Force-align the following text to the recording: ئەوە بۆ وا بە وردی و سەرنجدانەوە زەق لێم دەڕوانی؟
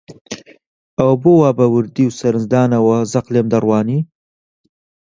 ئەوە 0.97 1.15
بۆ 1.21 1.31
وا 1.41 1.49
بە 1.57 1.65
وردی 1.75 2.05
و 2.07 2.15
سەرنجدانەوە 2.19 2.97
زەق 3.11 3.25
لێم 3.33 3.47
دەڕوانی؟ 3.53 3.99